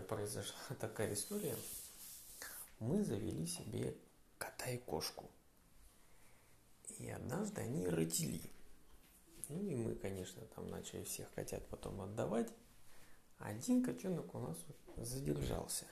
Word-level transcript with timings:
произошла 0.00 0.58
такая 0.80 1.12
история. 1.12 1.56
Мы 2.78 3.02
завели 3.04 3.46
себе 3.46 3.96
кота 4.38 4.70
и 4.70 4.78
кошку. 4.78 5.30
И 6.98 7.10
однажды 7.10 7.60
они 7.60 7.88
родили. 7.88 8.50
Ну 9.48 9.62
и 9.62 9.76
мы, 9.76 9.94
конечно, 9.94 10.42
там 10.54 10.68
начали 10.68 11.04
всех 11.04 11.32
котят 11.34 11.66
потом 11.68 12.00
отдавать. 12.00 12.52
Один 13.38 13.84
котенок 13.84 14.34
у 14.34 14.38
нас 14.38 14.56
задержался. 14.96 15.86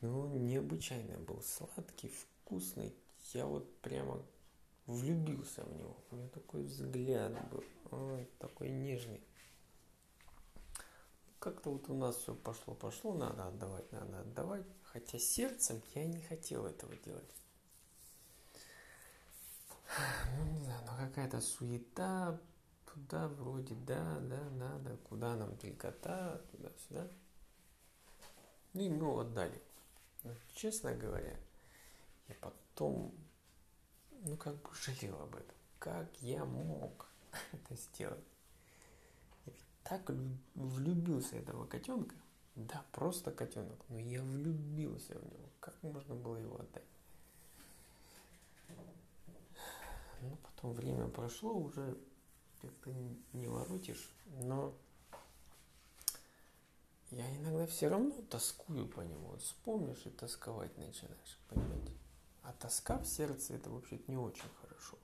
Ну, 0.00 0.26
необычайно 0.36 1.18
был 1.18 1.40
сладкий, 1.42 2.08
вкусный. 2.08 2.94
Я 3.34 3.46
вот 3.46 3.80
прямо 3.80 4.24
влюбился 4.86 5.64
в 5.64 5.72
него. 5.76 5.96
У 6.10 6.16
него 6.16 6.28
такой 6.28 6.64
взгляд 6.64 7.32
был, 7.50 7.64
ой, 7.90 8.28
такой 8.38 8.70
нежный. 8.70 9.20
Как-то 11.42 11.70
вот 11.70 11.88
у 11.88 11.94
нас 11.94 12.18
все 12.18 12.36
пошло-пошло, 12.36 13.14
надо 13.14 13.48
отдавать, 13.48 13.90
надо 13.90 14.20
отдавать. 14.20 14.64
Хотя 14.84 15.18
сердцем 15.18 15.82
я 15.92 16.06
не 16.06 16.20
хотел 16.20 16.66
этого 16.66 16.94
делать. 16.94 17.34
Ну, 20.38 20.44
не 20.52 20.62
знаю, 20.62 20.80
но 20.86 20.96
какая-то 20.96 21.40
суета, 21.40 22.40
туда 22.86 23.26
вроде, 23.26 23.74
да, 23.74 24.20
да, 24.20 24.40
надо, 24.50 24.96
куда 24.98 25.34
нам 25.34 25.56
три 25.56 25.72
кота, 25.72 26.40
туда-сюда. 26.52 27.08
Ну 28.74 28.80
и 28.80 28.88
мы 28.88 28.98
его 28.98 29.18
отдали. 29.18 29.60
Но, 30.22 30.30
честно 30.54 30.94
говоря, 30.94 31.36
я 32.28 32.36
потом, 32.40 33.12
ну 34.20 34.36
как 34.36 34.62
бы 34.62 34.70
жалел 34.76 35.20
об 35.20 35.34
этом. 35.34 35.56
Как 35.80 36.08
я 36.22 36.44
мог 36.44 37.08
это 37.52 37.74
сделать? 37.74 38.24
Так 39.92 40.10
влюбился 40.54 41.36
этого 41.36 41.66
котенка. 41.66 42.16
Да, 42.54 42.82
просто 42.92 43.30
котенок, 43.30 43.78
но 43.90 43.98
я 43.98 44.22
влюбился 44.22 45.18
в 45.18 45.22
него. 45.22 45.50
Как 45.60 45.74
можно 45.82 46.14
было 46.14 46.36
его 46.36 46.58
отдать? 46.58 46.82
Ну, 50.22 50.38
потом 50.42 50.72
время 50.72 51.08
прошло, 51.08 51.52
уже 51.52 51.98
как-то 52.62 52.90
не 53.34 53.48
воротишь, 53.48 54.10
но 54.40 54.72
я 57.10 57.36
иногда 57.36 57.66
все 57.66 57.88
равно 57.88 58.14
тоскую 58.30 58.88
по 58.88 59.02
нему. 59.02 59.36
Вспомнишь 59.36 60.06
и 60.06 60.10
тосковать 60.10 60.74
начинаешь, 60.78 61.38
понимаете? 61.50 61.92
А 62.44 62.54
тоска 62.54 62.96
в 62.96 63.04
сердце 63.04 63.56
это 63.56 63.68
вообще-то 63.68 64.10
не 64.10 64.16
очень 64.16 64.48
хорошо. 64.62 64.96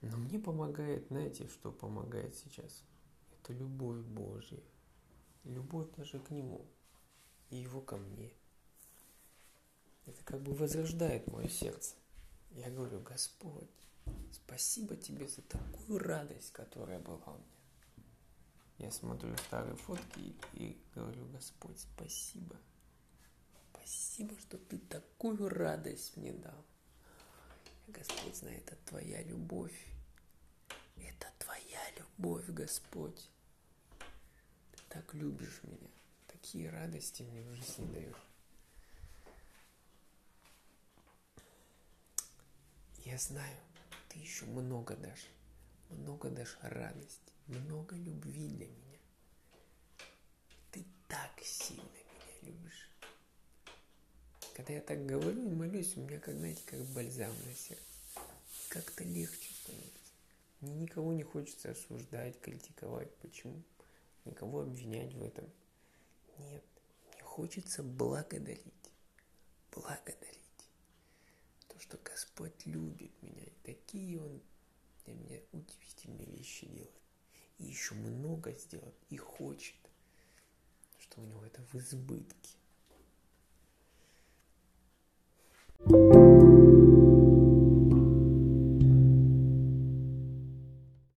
Но 0.00 0.16
мне 0.16 0.38
помогает, 0.38 1.08
знаете, 1.08 1.48
что 1.48 1.72
помогает 1.72 2.34
сейчас? 2.36 2.84
Это 3.32 3.52
любовь 3.52 4.04
Божья. 4.04 4.60
Любовь 5.44 5.88
даже 5.96 6.20
к 6.20 6.30
Нему. 6.30 6.66
И 7.50 7.56
Его 7.56 7.80
ко 7.80 7.96
мне. 7.96 8.32
Это 10.06 10.22
как 10.24 10.40
бы 10.42 10.54
возрождает 10.54 11.26
мое 11.30 11.48
сердце. 11.48 11.96
Я 12.50 12.70
говорю, 12.70 13.00
Господь, 13.00 13.68
спасибо 14.32 14.96
Тебе 14.96 15.26
за 15.26 15.42
такую 15.42 15.98
радость, 15.98 16.52
которая 16.52 16.98
была 16.98 17.16
у 17.26 17.38
меня. 17.38 17.58
Я 18.78 18.92
смотрю 18.92 19.36
старые 19.38 19.74
фотки 19.74 20.20
и, 20.20 20.36
и 20.52 20.80
говорю, 20.94 21.26
Господь, 21.32 21.78
спасибо. 21.80 22.56
Спасибо, 23.72 24.38
что 24.38 24.56
ты 24.56 24.78
такую 24.78 25.48
радость 25.48 26.16
мне 26.16 26.32
дал. 26.32 26.64
Господь 27.88 28.36
знает, 28.36 28.62
это 28.66 28.76
твоя 28.86 29.22
любовь. 29.22 29.86
Это 30.96 31.26
твоя 31.38 31.80
любовь, 31.96 32.46
Господь. 32.48 33.30
Ты 34.72 34.78
так 34.88 35.14
любишь 35.14 35.60
меня. 35.62 35.90
Такие 36.26 36.70
радости 36.70 37.22
мне 37.22 37.42
в 37.42 37.54
жизни 37.54 37.92
даешь. 37.92 38.16
Я 43.04 43.18
знаю, 43.18 43.56
ты 44.08 44.18
еще 44.18 44.44
много 44.44 44.96
дашь. 44.96 45.26
Много 45.90 46.30
дашь 46.30 46.56
радости 46.60 47.28
много 47.48 47.96
любви 47.96 48.48
для 48.48 48.66
меня. 48.66 48.98
Ты 50.70 50.84
так 51.08 51.32
сильно. 51.42 51.87
Когда 54.58 54.72
я 54.72 54.80
так 54.80 55.06
говорю 55.06 55.48
и 55.48 55.54
молюсь, 55.54 55.96
у 55.96 56.00
меня, 56.00 56.18
как 56.18 56.34
знаете, 56.34 56.60
как 56.66 56.80
бальзам 56.86 57.30
на 57.46 57.54
сердце. 57.54 57.84
Как-то 58.68 59.04
легче 59.04 59.54
становится. 59.54 60.12
Мне 60.60 60.74
никого 60.74 61.12
не 61.12 61.22
хочется 61.22 61.70
осуждать, 61.70 62.40
критиковать. 62.40 63.14
Почему? 63.18 63.62
Никого 64.24 64.62
обвинять 64.62 65.14
в 65.14 65.22
этом. 65.22 65.48
Нет. 66.38 66.64
Мне 67.12 67.22
хочется 67.22 67.84
благодарить. 67.84 68.90
Благодарить. 69.70 70.68
То, 71.68 71.78
что 71.78 71.96
Господь 72.02 72.66
любит 72.66 73.12
меня. 73.22 73.44
И 73.44 73.52
такие 73.62 74.20
Он 74.20 74.42
для 75.04 75.14
меня 75.14 75.40
удивительные 75.52 76.26
вещи 76.36 76.66
делает 76.66 76.90
и 77.58 77.64
еще 77.66 77.94
много 77.94 78.50
сделать, 78.54 78.96
и 79.08 79.16
хочет, 79.18 79.76
что 80.98 81.20
у 81.20 81.24
него 81.26 81.44
это 81.44 81.62
в 81.62 81.76
избытке. 81.76 82.47